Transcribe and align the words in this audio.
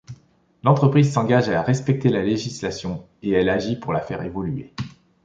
L’entreprise 0.63 1.13
s’engage 1.13 1.49
à 1.49 1.61
respecter 1.61 2.09
la 2.09 2.23
législation, 2.23 3.07
et 3.21 3.29
elle 3.33 3.49
agit 3.49 3.75
pour 3.79 3.93
la 3.93 4.01
faire 4.01 4.23
évoluer. 4.23 4.73